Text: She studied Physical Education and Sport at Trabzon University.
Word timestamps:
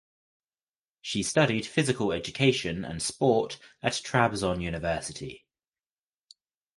She 1.03 1.21
studied 1.21 1.63
Physical 1.67 2.11
Education 2.11 2.83
and 2.83 3.03
Sport 3.03 3.59
at 3.83 3.93
Trabzon 4.03 4.59
University. 4.59 5.45